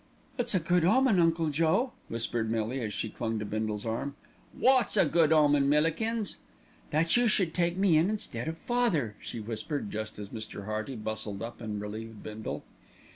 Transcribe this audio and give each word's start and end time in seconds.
"It's 0.39 0.55
a 0.55 0.59
good 0.59 0.83
omen, 0.83 1.19
Uncle 1.19 1.49
Joe," 1.49 1.91
whispered 2.09 2.49
Millie 2.49 2.81
as 2.81 2.91
she 2.91 3.07
clung 3.07 3.37
to 3.37 3.45
Bindle's 3.45 3.85
arm. 3.85 4.15
"Wot's 4.57 4.97
a 4.97 5.05
good 5.05 5.31
omen, 5.31 5.69
Millikins?" 5.69 5.97
enquired 5.99 6.17
Bindle. 6.17 6.37
"That 7.03 7.17
you 7.17 7.27
should 7.27 7.53
take 7.53 7.77
me 7.77 7.97
in 7.97 8.09
instead 8.09 8.47
of 8.47 8.57
father," 8.57 9.15
she 9.19 9.39
whispered 9.39 9.91
just 9.91 10.17
as 10.17 10.29
Mr. 10.29 10.65
Hearty 10.65 10.95
bustled 10.95 11.43
up 11.43 11.61
and 11.61 11.79
relieved 11.79 12.23
Bindle. 12.23 12.63